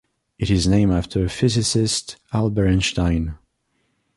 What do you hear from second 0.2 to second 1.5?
It is named after